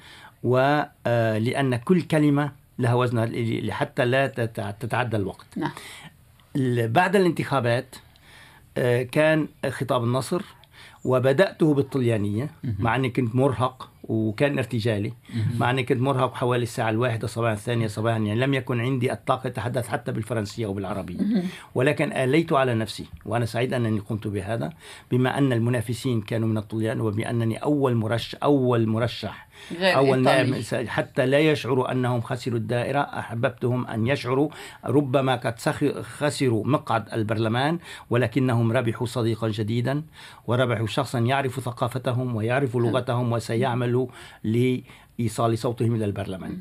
[0.43, 3.29] ولان كل كلمة لها وزنها
[3.73, 5.45] حتى لا تتع- تتعدى الوقت.
[5.57, 5.71] نعم.
[6.87, 7.95] بعد الانتخابات
[8.77, 10.41] آه، كان خطاب النصر
[11.05, 15.13] وبدأته بالطليانية مع أني كنت مرهق وكان ارتجالي
[15.57, 19.47] مع أني كنت مرهق حوالي الساعة الواحدة صباحا الثانية صباحا يعني لم يكن عندي الطاقة
[19.47, 21.17] أتحدث حتى بالفرنسية وبالعربية
[21.75, 24.73] ولكن آليت على نفسي وأنا سعيد أنني قمت بهذا
[25.11, 29.47] بما أن المنافسين كانوا من الطليان وبأنني أول مرشح أول مرشح
[29.79, 30.89] غير أول إيطالي.
[30.89, 34.49] حتى لا يشعروا أنهم خسروا الدائرة أحببتهم أن يشعروا.
[34.85, 35.59] ربما قد
[36.01, 40.03] خسروا مقعد البرلمان ولكنهم ربحوا صديقا جديدا
[40.47, 44.07] وربحوا شخصا يعرف ثقافتهم ويعرف لغتهم وسيعمل
[44.43, 46.59] لإيصال صوتهم إلى البرلمان.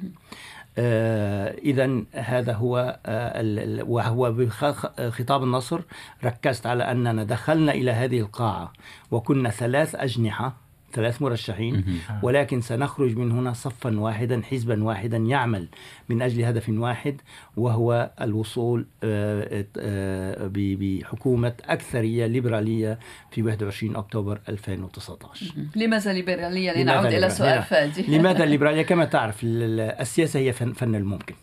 [0.79, 5.81] آه إذا هذا هو آه وهو بخطاب النصر
[6.25, 8.73] ركزت على أننا دخلنا إلى هذه القاعة
[9.11, 10.53] وكنا ثلاث أجنحة
[10.93, 11.85] ثلاث مرشحين
[12.23, 15.69] ولكن سنخرج من هنا صفا واحدا حزبا واحدا يعمل
[16.09, 17.21] من أجل هدف واحد
[17.57, 22.99] وهو الوصول آه، آه، ب- بحكومة أكثرية ليبرالية
[23.31, 29.45] في 21 أكتوبر 2019 لماذا ليبرالية؟ لماذا لنعود ليبرالية؟ سؤال فادي لماذا الليبرالية كما تعرف
[29.45, 31.35] ال- ال- السياسة هي فن, فن الممكن.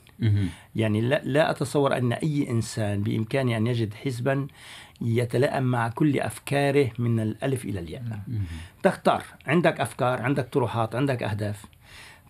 [0.75, 4.47] يعني لا, لا أتصور أن أي إنسان بإمكانه أن يجد حزبا
[5.01, 8.03] يتلائم مع كل أفكاره من الألف إلى الياء.
[8.83, 9.23] تختار.
[9.47, 11.65] عندك أفكار عندك طروحات عندك أهداف.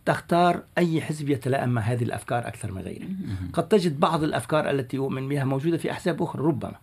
[0.06, 3.08] تختار أي حزب يتلائم مع هذه الأفكار أكثر من غيره.
[3.53, 6.75] قد تجد بعض الأفكار التي أؤمن بها موجودة في أحزاب أخرى ربما.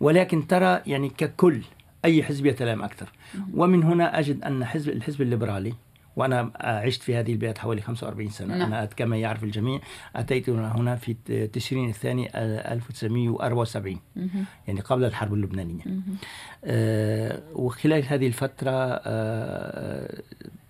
[0.00, 1.62] ولكن ترى يعني ككل
[2.04, 3.12] أي حزب يتلائم أكثر.
[3.54, 5.74] ومن هنا أجد أن حزب الحزب الليبرالي
[6.16, 8.56] وأنا عشت في هذه البلاد حوالي 45 سنة.
[8.56, 8.72] نعم.
[8.72, 9.80] أنا كما يعرف الجميع
[10.16, 11.14] أتيت هنا في
[11.52, 14.00] تشرين الثاني 1974
[14.68, 15.82] يعني قبل الحرب اللبنانية.
[16.64, 20.22] آه وخلال هذه الفترة آه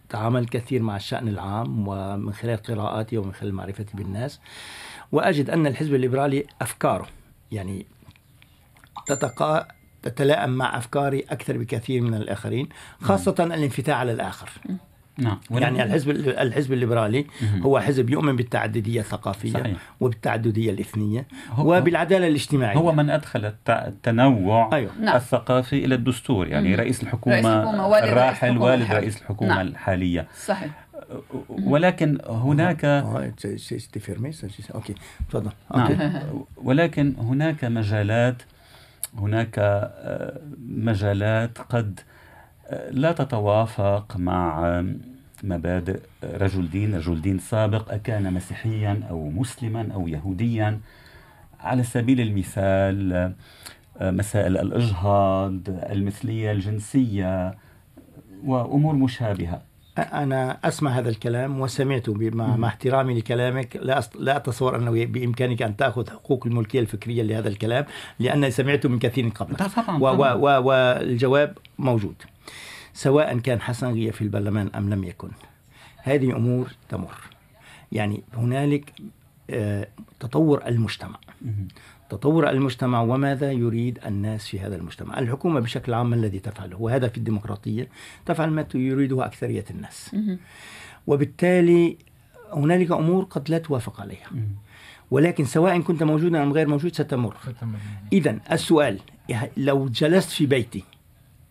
[0.08, 4.40] تعاملت كثير مع الشأن العام ومن خلال قراءاتي ومن خلال معرفتي بالناس.
[5.12, 7.06] وأجد أن الحزب الليبرالي أفكاره
[7.52, 7.86] يعني
[9.06, 9.68] تتقا
[10.02, 12.68] تتلائم مع أفكاري أكثر بكثير من الآخرين
[13.00, 14.50] خاصة الانفتاح على الآخر.
[15.18, 17.26] نعم يعني الحزب الحزب الليبرالي.
[17.62, 19.76] هو حزب يؤمن بالتعددية الثقافية صحيح.
[20.00, 25.16] وبالتعددية الإثنية هو- وبالعدالة الاجتماعية هو من أدخل الت- التنوع أيوه نعم.
[25.16, 26.80] الثقافي إلى الدستور يعني مهم.
[26.80, 28.92] رئيس الحكومة, رئيس الحكومة، والد رئيس الراحل الحكومة والد.
[28.92, 29.66] رئيس الحكومة نعم.
[29.66, 30.86] الحالية صحيح
[31.48, 32.84] ولكن هناك
[34.74, 34.94] okay
[35.30, 36.20] تفضل نعم
[36.56, 38.42] ولكن هناك مجالات
[39.18, 42.16] هناك آه، مجالات قد آه،
[42.90, 44.82] لا تتوافق مع
[45.44, 50.80] مبادئ رجل دين رجل دين سابق أكان مسيحيا أو مسلما أو يهوديا.
[51.60, 53.32] على سبيل المثال
[54.00, 57.54] مسائل الإجهاض المثلية الجنسية
[58.44, 59.62] وأمور مشابهة.
[59.98, 63.76] أنا أسمع هذا الكلام وسمعته مع, مع احترامي لكلامك.
[63.76, 64.16] لا أست...
[64.16, 67.84] لا أتصور أنه بإمكانك أن تأخذ حقوق الملكية الفكرية لهذا الكلام
[68.18, 69.56] لأني سمعته من كثير قبل.
[69.56, 70.06] طبعا و...
[70.06, 70.22] و...
[70.22, 70.62] و...
[70.66, 72.14] والجواب موجود.
[72.92, 75.28] سواء كان حسن غية في البرلمان أم لم يكن
[76.02, 77.14] هذه أمور تمر.
[77.92, 78.92] يعني هنالك
[79.50, 79.88] آه،
[80.20, 81.18] تطور المجتمع.
[82.10, 87.08] تطور المجتمع وماذا يريد الناس في هذا المجتمع الحكومة بشكل عام ما الذي تفعله وهذا
[87.08, 87.88] في الديمقراطية
[88.26, 90.16] تفعل ما يريده أكثرية الناس.
[91.06, 91.96] وبالتالي
[92.52, 94.26] هنالك أمور قد لا توافق عليها.
[95.10, 97.36] ولكن سواء كنت موجودا أم غير موجود ستمر
[98.12, 98.98] إذا السؤال
[99.56, 100.84] لو جلست في بيتي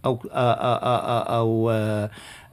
[0.06, 1.72] أو أو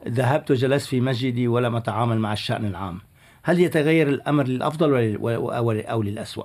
[0.07, 2.99] ذهبت وجلست في مسجدي ولم أتعامل مع الشأن العام
[3.43, 5.17] هل يتغير الأمر للأفضل
[5.85, 6.43] أو للأسوأ؟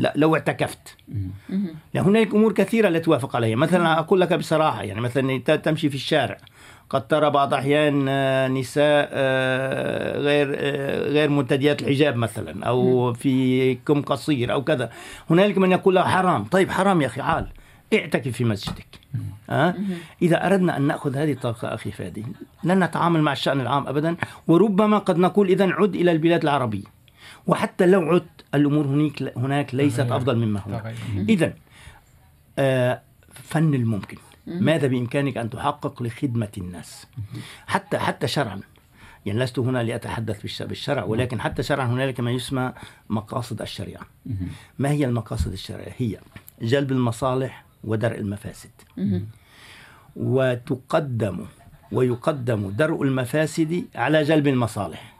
[0.00, 0.96] لا لو اعتكفت.
[1.08, 1.74] مهم.
[1.94, 3.56] يعني هناك أمور كثيرة لا توافق عليها.
[3.56, 6.36] مثلا أقول لك بصراحة يعني مثلا تمشي في الشارع
[6.90, 13.74] قد ترى بعض الاحيان آه، نساء آه، غير آه، غير مرتديات الحجاب مثلا أو في
[13.74, 14.90] كم قصير أو كذا.
[15.30, 16.44] هنالك من يقول له حرام.
[16.44, 17.46] طيب حرام يا أخي عال.
[17.94, 18.86] اعتكف في مسجدك.
[19.50, 19.74] أه؟
[20.22, 22.24] إذا أردنا أن نأخذ هذه الطاقة أخي فادي
[22.64, 24.16] لن نتعامل مع الشأن العام أبدا
[24.48, 26.84] وربما قد نقول إذا عد إلى البلاد العربية.
[27.46, 30.00] وحتى لو عدت الأمور هناك هناك ليست.
[30.00, 30.94] أفضل مما هنا.
[31.28, 31.54] إذا
[32.58, 34.16] آه فن الممكن.
[34.46, 37.06] ماذا بإمكانك أن تحقق لخدمة الناس؟
[37.66, 38.60] حتى حتى شرعا.
[39.26, 42.72] يعني لست هنا لأتحدث بالش- بالشرع ولكن حتى شرعا هنالك ما يسمى
[43.08, 44.06] مقاصد الشريعة.
[44.78, 46.18] ما هي المقاصد الشرعية هي
[46.62, 48.70] جلب المصالح ودرء المفاسد.
[50.16, 51.44] وتقدم
[51.92, 55.16] ويقدم درء المفاسد على جلب المصالح.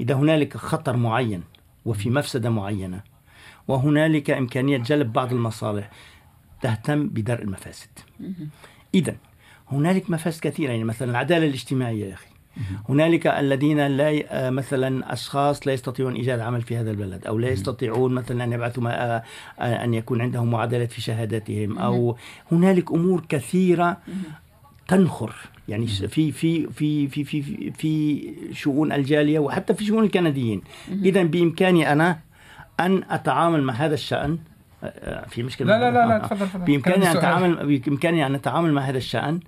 [0.00, 1.42] إذا هنالك خطر معين
[1.86, 3.00] وفي مفسدة معينة.
[3.68, 5.90] وهنالك إمكانية جلب بعض المصالح
[6.62, 7.88] تهتم بدرء المفاسد.
[8.94, 9.16] إذا
[9.72, 12.26] هنالك مفاسد كثيرة يعني مثلا العدالة الاجتماعية يا أخي.
[12.88, 17.38] هنالك الذين لا ي- آه، مثلا أشخاص لا يستطيعون إيجاد عمل في هذا البلد أو
[17.38, 19.22] لا يستطيعون مثلا أن يبعثوا ما- آه،
[19.60, 22.16] آه، أن يكون عندهم معادلات في شهاداتهم أو
[22.52, 23.96] هنالك أمور كثيرة
[24.88, 25.34] تنخر.
[25.68, 30.62] يعني في في في في في في, شؤون الجالية وحتى في شؤون الكنديين.
[30.88, 32.18] اذا بإمكاني أنا
[32.80, 34.38] أن أتعامل مع هذا الشأن.
[34.82, 36.26] آه، آه، في مشكلة لا لا لا, آه، لا آه.
[36.26, 36.64] تفضل تفضل.
[36.64, 37.16] بإمكاني كان ان.
[37.16, 39.40] اتعامل بإمكاني أن أتعامل مع هذا الشأن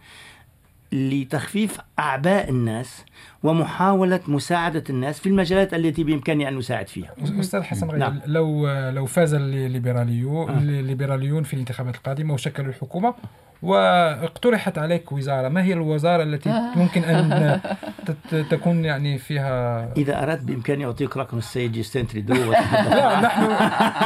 [0.92, 3.04] لتخفيف أعباء الناس
[3.42, 7.10] ومحاولة مساعدة الناس في المجالات التي بإمكاني أن أساعد فيها.
[7.40, 8.20] أستاذ حسن غية نعم.
[8.26, 13.14] لو لو فاز الليبراليو الليبراليون في الانتخابات القادمة وشكلوا الحكومة
[13.62, 17.60] واقترحت عليك وزارة ما هي الوزارة التي ممكن أن
[18.06, 23.42] تت- تكون يعني فيها؟ إذا أردت بإمكاني أعطيك رقم السيد جاستن ترودو لا نحن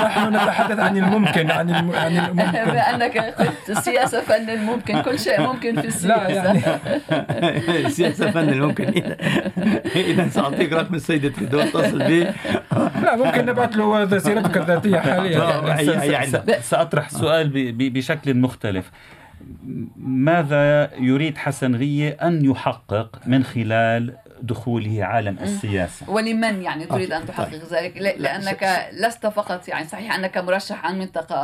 [0.04, 1.90] نحن نتحدث عن الممكن عن الم...
[1.92, 2.50] عن الممكن.
[2.50, 6.18] بما انك قلت السياسة فن الممكن كل شيء ممكن في السياسة.
[6.18, 6.60] لا يعني
[7.88, 9.16] سياسه فن الممكن اذا
[9.96, 12.34] إذا سأعطيك رقم السيد تريدو اتصل به
[13.02, 15.38] لا ممكن نبعث له سيرتك الذاتية حاليا.
[15.38, 18.90] يعني هي هي عندها س- سأطرح سؤال بشكل مختلف.
[19.96, 27.20] ماذا يريد حسن غية أن يحقق من خلال دخوله عالم السياسة؟ ولمن يعني تريد أن
[27.20, 27.62] okay، تحقق طيب.
[27.72, 31.38] ذلك؟ ل- لأنك لست فقط يعني صحيح أنك مرشح عن منطقة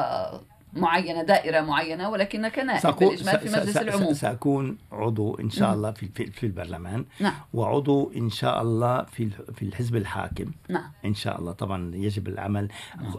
[0.73, 4.13] معينة دائرة معينة ولكنك نائب سأكون بالاجمال في مجلس العموم.
[4.13, 7.05] سأكون عضو إن شاء الله في في, في البرلمان.
[7.21, 7.33] نعم.
[7.55, 10.51] وعضو إن شاء الله في في الحزب الحاكم.
[10.69, 10.91] نعم.
[11.05, 12.69] إن شاء الله طبعا يجب العمل.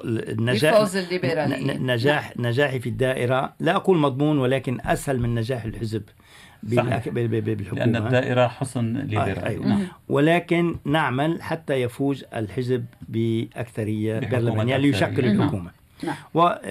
[0.04, 1.74] بفوز الليبرالية.
[1.78, 6.04] ن- نجاح نجاحي في الدائرة لا أقول مضمون ولكن أسهل من نجاح الحزب
[6.76, 7.04] صحيح.
[7.04, 9.46] بالأك- بال- بال- لأن بالحكومة الدائرة حصن ليبرالي.
[9.46, 9.66] أيوة.
[9.68, 9.88] نعم.
[10.10, 15.70] ولكن نعمل حتى يفوز الحزب بأكثرية بحكومة برلمانية ليشكل أكثرية.
[16.04, 16.16] نعم.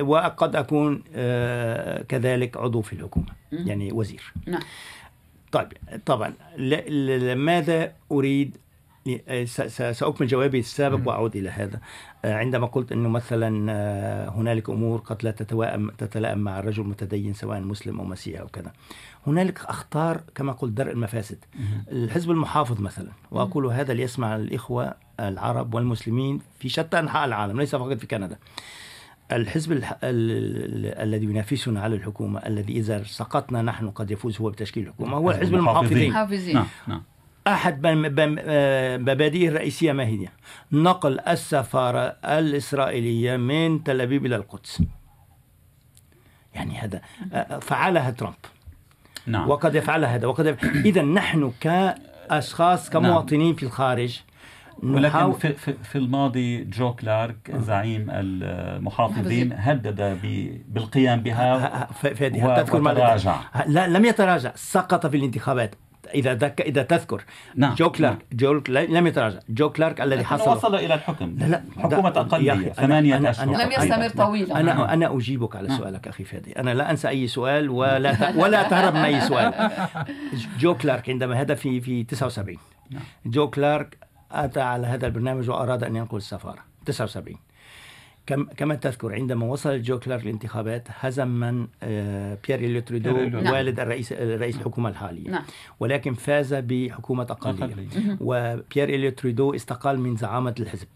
[0.00, 3.26] وقد أكون آه، كذلك عضو في الحكومة.
[3.52, 4.32] يعني وزير.
[4.46, 4.60] نعم.
[5.52, 5.68] طيب
[6.06, 6.32] طبعا
[7.34, 8.56] ماذا أريد
[9.44, 9.60] س-
[9.98, 11.80] سأكمل جوابي السابق وأعود إلى هذا.
[12.24, 17.32] آه، عندما قلت أنه مثلا آه، هنالك أمور قد لا تتوائم تتلائم مع الرجل المتدين
[17.34, 18.72] سواء مسلم أو مسيحي أو كذا.
[19.26, 21.44] هنالك أخطار كما قلت درء المفاسد.
[21.92, 27.96] الحزب المحافظ مثلا وأقول هذا ليسمع الإخوة العرب والمسلمين في شتى أنحاء العالم ليس فقط
[27.98, 28.38] في كندا.
[29.32, 29.92] الحزب الح...
[29.92, 29.98] ال...
[30.04, 30.86] ال...
[31.02, 35.40] الذي ينافسنا على الحكومة الذي إذا سقطنا نحن قد يفوز هو بتشكيل الحكومة هو حزب
[35.40, 35.98] الحزب المحافظين.
[35.98, 36.14] المحافظين.
[36.14, 36.66] حافظين نعم.
[36.86, 37.02] نعم.
[37.46, 40.28] أحد بم- بم- آه، مبادئه الرئيسية ما هي؟
[40.72, 44.82] نقل السفارة الإسرائيلية من تل أبيب إلى القدس.
[46.54, 47.00] يعني هذا
[47.32, 48.34] آه، فعلها ترامب.
[49.26, 49.48] نعم.
[49.50, 50.64] وقد يفعلها هذا وقد يف...
[50.64, 54.20] إذا نحن كأشخاص كمواطنين في الخارج
[54.82, 62.40] ولكن في, في, في الماضي جو كلارك زعيم المحافظين هدد ب- بالقيام بها ف- فادي
[62.40, 63.36] هل تذكر ماذا وتراجع.
[63.66, 65.74] لا لم يتراجع سقط في الانتخابات.
[66.14, 66.60] إذا ذك...
[66.60, 67.24] إذا تذكر
[67.56, 69.38] نعم، جو كلارك جو لم يتراجع.
[69.48, 71.36] جو كلارك الذي حصل وصل إلى الحكم.
[71.38, 71.62] لا لا
[72.54, 73.46] أخي، أنا- ثمانية أنا- أشهر.
[73.64, 74.60] لم يستمر طويلا.
[74.60, 78.36] أنا أنا أجيبك على سؤالك أخي فادي أنا لا أنسى أي سؤال ولا ت...
[78.36, 79.70] ولا اتهرب من أي سؤال.
[80.58, 82.56] جو كلارك عندما هدد في في 79
[83.26, 83.96] جو كلارك
[84.32, 87.36] أتى على هذا البرنامج وأراد أن ينقل السفارة 79
[88.26, 93.26] كم كما تذكر عندما وصل جو كلارك للانتخابات هزم من آه، بيير إليو تريدو بيير
[93.26, 93.40] إليو.
[93.40, 93.52] نعم.
[93.52, 95.42] والد الرئيس رئيس الحكومة الحالية نعم.
[95.80, 97.88] ولكن فاز بحكومة أقلية أقلية.
[98.20, 100.88] وبيير إليو تريدو استقال من زعامة الحزب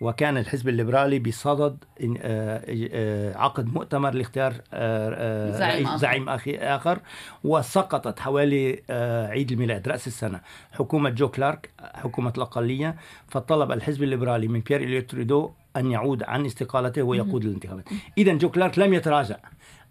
[0.00, 1.84] وكان الحزب الليبرالي بصدد
[2.18, 5.96] آه، آه، عقد مؤتمر لاختيار آه، زعيم.
[5.96, 6.98] زعيم آخر
[7.44, 8.82] وسقطت حوالي
[9.30, 10.40] عيد الميلاد رأس السنة.
[10.72, 12.96] حكومة جو كلارك حكومة الأقلية
[13.28, 17.88] فطلب الحزب الليبرالي من بيير إليو تريدو أن يعود عن استقالته ويقود الانتخابات.
[18.18, 19.36] إذا جو كلارك لم يتراجع.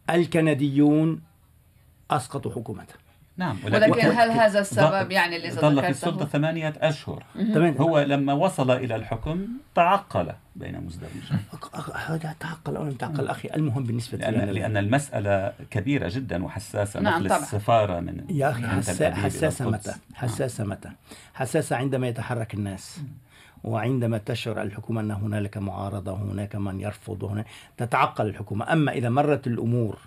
[0.10, 1.22] الكنديون
[2.12, 3.03] أسقطوا حكومته.
[3.38, 3.58] نعم.
[3.66, 7.24] ولكن هل هذا السبب يعني اللي ظل في؟ السلطة ثمانية أشهر.
[7.36, 7.76] تمام.
[7.78, 11.40] هو لما وصل إلى الحكم تعقل بين مزدوجين
[11.96, 16.44] هذا تعقل أو لم تعقل أخي؟ المهم بالنسبة لأن, لي أنا لأن المسألة كبيرة جدا
[16.46, 17.00] وحساسة.
[17.00, 17.42] نعم، مثل طبعا.
[17.42, 19.70] السفارة من يا أخي حسا حساسة.
[19.70, 20.90] متى؟ حساسة متى؟
[21.34, 23.02] حساسة عندما يتحرك الناس.
[23.64, 27.46] وعندما تشعر الحكومة أن هنالك معارضة وهناك من يرفض وهنا
[27.78, 28.74] تتعقل الحكومة.
[28.74, 30.00] أما إذا مرت الأمور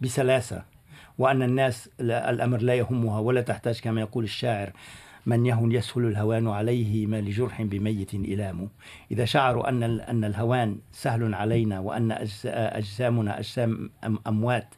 [0.00, 0.73] بسلاسة
[1.18, 4.72] وأن الناس لا الأمر لا يهمها ولا تحتاج كما يقول الشاعر
[5.26, 8.68] من يهن يسهل الهوان عليه ما لجرح بميت إلام.
[9.10, 14.74] إذا شعروا أن أن الهوان سهل علينا وأن أجس- أجسامنا أجسام أم- أموات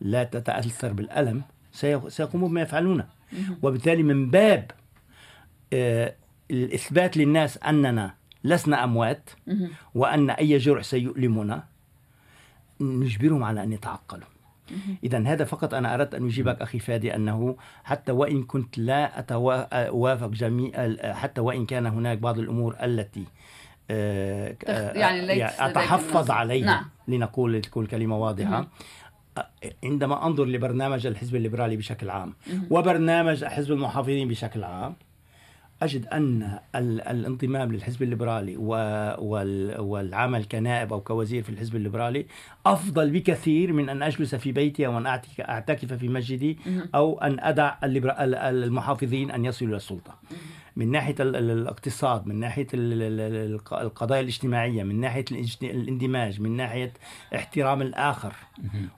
[0.00, 3.06] لا تتأثر بالألم سي- سيقومون بما يفعلونه
[3.62, 4.70] وبالتالي من باب
[5.72, 6.14] آه،
[6.50, 9.30] الإثبات للناس أننا لسنا أموات.
[9.94, 11.64] وأن أي جرح سيؤلمنا
[12.80, 14.26] نجبرهم على أن يتعقلوا.
[15.04, 20.28] إذا هذا فقط أنا أردت أن أجيبك أخي فادي أنه حتى وإن كنت لا أتوافق
[20.28, 23.24] جميع حتى وإن كان هناك بعض الأمور التي
[23.90, 26.30] آه، آه، يعني لديك أتحفظ.
[26.30, 26.84] عليها نعم.
[27.08, 28.68] لنقول تكون كلمة واضحة
[29.84, 32.34] عندما أنظر لبرنامج الحزب الليبرالي بشكل عام
[32.70, 34.96] وبرنامج حزب المحافظين بشكل عام
[35.82, 38.56] أجد أن ال- الانضمام للحزب الليبرالي
[39.78, 42.26] والعمل كنائب أو كوزير في الحزب الليبرالي
[42.66, 46.58] أفضل بكثير من أن أجلس في بيتي أو أن أعتك- أعتكف في مسجدي
[46.94, 50.14] أو أن أدع المحافظين أن يصلوا إلى السلطة.
[50.76, 55.24] من ناحية ال- ال- الاقتصاد من ناحية ال- ال- ال- الق- القضايا الاجتماعية من ناحية
[55.62, 56.92] الاندماج من ناحية
[57.34, 58.32] احترام الآخر.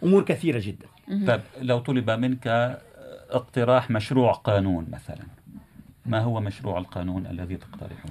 [0.03, 0.87] أمور كثيرة جدا.
[1.27, 2.47] طيب لو طلب منك
[3.31, 5.25] اقتراح مشروع قانون مثلا.
[6.09, 8.09] ما هو مشروع القانون الذي تقترحه؟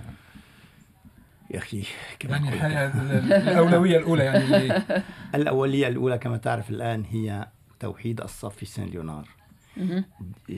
[1.51, 1.83] يا أخي
[2.19, 2.55] كما يعني قلت.
[2.55, 4.83] الحقيقة ال- الأولوية الأولى يعني
[5.35, 7.47] الأولية الأولى كما تعرف الآن هي
[7.79, 9.27] توحيد الصف في سان ليونار.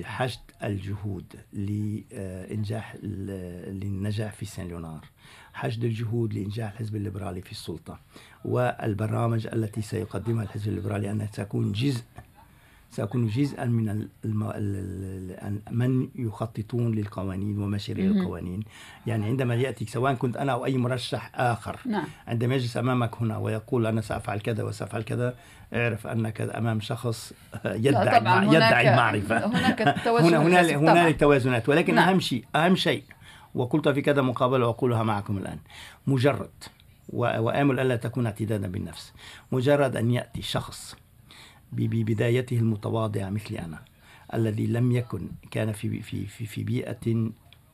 [0.03, 5.05] حشد الجهود لإنجاح ال- للنجاح في سان ليونار
[5.53, 7.99] حشد الجهود لإنجاح الحزب الليبرالي في السلطة
[8.45, 12.03] والبرامج التي سيقدمها الحزب الليبرالي أنها تكون جزء
[12.91, 14.43] سأكون جزءا من ال- الم...
[14.43, 18.05] ال- ال- ال- من يخططون للقوانين ومشاريع.
[18.11, 18.63] القوانين
[19.07, 23.37] يعني عندما يأتي سواء كنت أنا أو أي مرشح آخر نعم عندما يجلس أمامك هنا
[23.37, 25.35] ويقول أنا سأفعل كذا وسأفعل كذا
[25.73, 27.33] اعرف أنك أمام شخص
[27.65, 30.91] يدعي المع- يدعي المعرفة هناك هنا هنا للحزب طبعاً.
[30.93, 32.09] هنالك توازنات ولكن نعم.
[32.09, 33.03] أهم شيء أهم شيء
[33.55, 35.57] وقلت في كذا مقابلة وأقولها معكم الآن
[36.07, 36.49] مجرد
[37.09, 39.13] و- وآمل الا تكون اعتدادا بالنفس
[39.51, 40.95] مجرد أن يأتي شخص
[41.71, 43.79] ببدايته المتواضعة مثلي أنا
[44.33, 47.31] الذي لم يكن كان في في في, في بيئة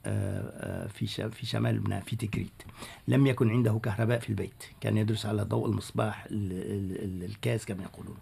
[0.08, 2.64] آه، آه، في في شمال لبنان في تكريت.
[3.08, 4.64] لم يكن عنده كهرباء في البيت.
[4.82, 8.16] كان يدرس على ضوء المصباح ال- ال- ال- الكاس كما يقولون.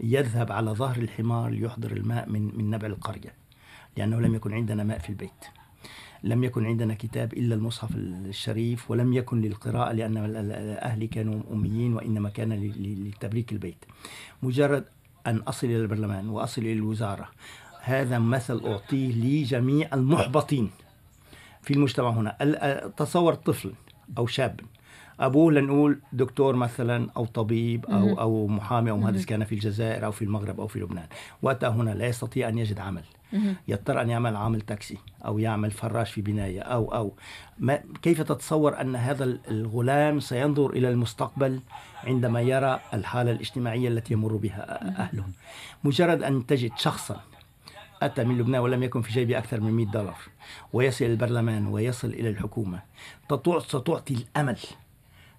[0.00, 3.34] يذهب على ظهر الحمار ليحضر الماء من من نبع القرية
[3.96, 5.44] لأنه لم يكن عندنا ماء في البيت.
[6.24, 10.16] لم يكن عندنا كتاب إلا المصحف الشريف ولم يكن للقراءة لأن
[10.82, 13.84] أهلي كانوا أميين وإنما كان لتبريك البيت.
[14.42, 14.84] مجرد
[15.26, 17.28] أن أصل إلى البرلمان وأصل إلى الوزارة.
[17.80, 20.70] هذا مثل أعطيه لجميع المحبطين
[21.62, 22.36] في المجتمع هنا.
[22.96, 23.72] تصور طفل
[24.18, 24.60] أو شاب
[25.20, 27.86] أبوه لنقول دكتور مثلا أو طبيب.
[27.86, 31.06] أو أو محامي أو مهندس كان في الجزائر أو في المغرب أو في لبنان.
[31.42, 33.02] وأتى هنا لا يستطيع أن يجد عمل.
[33.68, 37.12] يضطر أن يعمل عامل تاكسي أو يعمل فراش في بناية أو أو.
[37.58, 41.60] ما كيف تتصور أن هذا الغلام سينظر إلى المستقبل
[42.04, 45.24] عندما يرى الحالة الاجتماعية التي يمر بها أهله؟
[45.84, 47.20] مجرد أن تجد شخصا
[48.02, 50.18] أتى من لبنان ولم يكن في جيبه أكثر من 100 دولار
[50.72, 52.82] ويصل البرلمان ويصل إلى الحكومة
[53.58, 54.58] ستعطي الأمل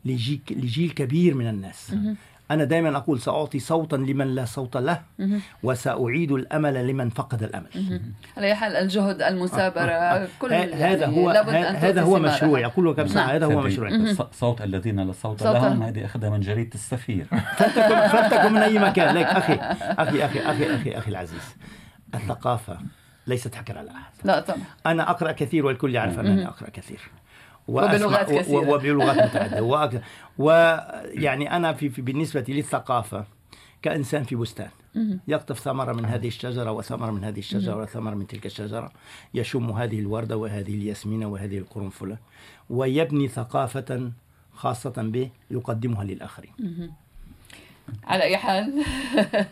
[0.07, 1.95] لجيل, لجيل كبير من الناس.
[2.51, 5.01] أنا دائما أقول سأعطي صوتا لمن لا صوت له.
[5.63, 8.01] وسأعيد الأمل لمن فقد الأمل.
[8.37, 12.19] على حال الجهد المثابرة كل هذا هو لابد أن ه- هذا هو.
[12.19, 13.35] مشروع يقول ساعة؟ نعم.
[13.35, 13.89] هذا هو مشروع
[14.31, 17.25] صوت الذين لا صوت صوت- لهم هذه أخذها من جريدة السفير.
[17.57, 19.15] فلتكن فلتكن من أي مكان.
[19.15, 21.55] لك أخي أخي أخي أخي أخي أخي العزيز
[22.15, 22.77] الثقافة
[23.27, 26.99] ليست حكر على أحد لا طبعا أنا أقرأ كثير والكل يعرف أنني أقرأ كثير.
[27.68, 28.30] وبلغات.
[28.49, 29.61] و- وبلغات متعددة.
[29.61, 30.01] وأك-
[30.38, 33.26] ويعني أنا في, في بالنسبة للثقافة
[33.82, 34.70] كإنسان في بستان.
[35.28, 38.91] يقطف ثمرة من هذه الشجرة وثمرة من هذه الشجرة وثمرة من تلك الشجرة.
[39.34, 42.18] يشم هذه الوردة وهذه الياسمينة وهذه القرنفلة.
[42.70, 44.11] ويبني ثقافة
[44.53, 46.53] خاصة به يقدمها للآخرين.
[48.03, 48.83] على أي حال.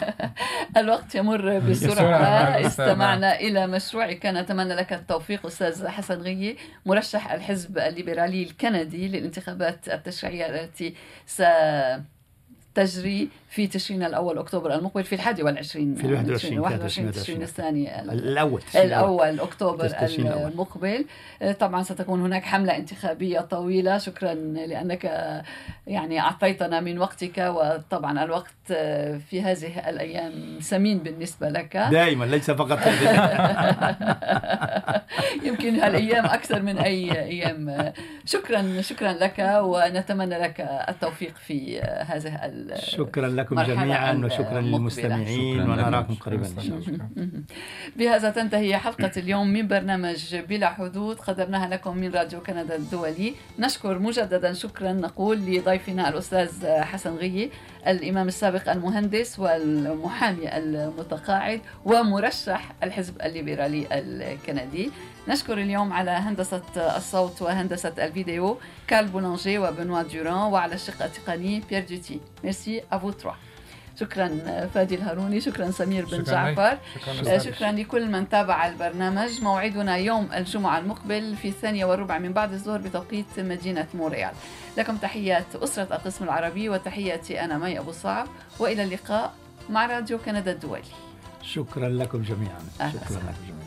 [0.77, 2.57] الوقت يمر بسرعة.
[2.57, 2.85] الأستاذ.
[2.85, 4.25] استمعنا إلى مشروعك.
[4.25, 10.95] نتمنى لك التوفيق أستاذ حسن غيي مرشح الحزب الليبرالي الكندي للانتخابات التشريعية التي
[12.73, 13.29] ستجري.
[13.55, 17.41] في تشرين الأول أكتوبر المقبل في الحادي والعشرين في الواحد والعشرين، 21 في تشرين 21.
[17.41, 18.01] الثاني
[19.41, 20.51] أكتوبر تشرين الأول.
[20.51, 21.05] المقبل.
[21.59, 23.97] طبعا ستكون هناك حملة انتخابية طويلة.
[23.97, 25.03] شكرا لأنك
[25.87, 28.53] يعني أعطيتنا من وقتك وطبعا الوقت
[29.29, 31.77] في هذه الأيام ثمين بالنسبة لك.
[31.91, 32.79] دائما ليس فقط
[35.47, 37.93] يمكن هالأيام أكثر من أي أيام.
[38.25, 44.13] شكرا شكرا لك ونتمنى لك التوفيق في هذه شكرا لكم مرحلة جميعا.
[44.13, 45.71] وشكرا للمستمعين لكم.
[45.71, 47.09] ونراكم قريبا إن شاء الله.
[47.95, 51.19] بهذا تنتهي حلقة اليوم من برنامج بلا حدود.
[51.19, 53.33] قدمناها لكم من راديو كندا الدولي.
[53.59, 57.49] نشكر مجددا شكرا نقول لضيفنا الأستاذ حسن غية.
[57.87, 64.91] الإمام السابق المهندس والمحامي المتقاعد ومرشح الحزب الليبرالي الكندي.
[65.27, 68.57] نشكر اليوم على هندسة الصوت وهندسة الفيديو
[68.87, 72.19] كارل بولانجي وبنوا دوران وعلى الشق التقني بيير دوتي.
[72.43, 73.33] merci à vous trois
[73.99, 74.27] شكرا
[74.73, 76.33] فادي الهاروني شكرا سمير بن شكراً.
[76.53, 77.37] جعفر شكرا آه،.
[77.37, 82.79] شكرا لكل من تابع البرنامج موعدنا يوم الجمعة المقبل في الثانية والربع من بعد الظهر
[82.79, 84.31] بتوقيت مدينة مونريال
[84.77, 88.27] لكم تحيات أسرة القسم العربي وتحياتي أنا مي أبو صعب
[88.59, 89.33] وإلى اللقاء
[89.69, 90.81] مع راديو كندا الدولي
[91.41, 93.15] شكرا لكم جميعا أهلا شكرا.
[93.17, 93.64] لكم جميعا